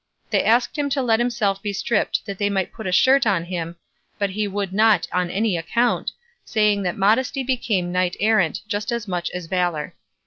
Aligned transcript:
They 0.31 0.43
asked 0.43 0.79
him 0.79 0.89
to 0.97 1.01
let 1.03 1.19
himself 1.19 1.61
be 1.61 1.73
stripped 1.73 2.25
that 2.25 2.39
they 2.39 2.49
might 2.49 2.73
put 2.73 2.87
a 2.87 2.91
shirt 2.91 3.27
on 3.27 3.45
him, 3.45 3.75
but 4.17 4.31
he 4.31 4.47
would 4.47 4.73
not 4.73 5.07
on 5.11 5.29
any 5.29 5.55
account, 5.55 6.11
saying 6.43 6.81
that 6.81 6.97
modesty 6.97 7.43
became 7.43 7.91
knights 7.91 8.17
errant 8.19 8.61
just 8.67 8.91
as 8.91 9.07
much 9.07 9.29
as 9.29 9.45
valour. 9.45 9.93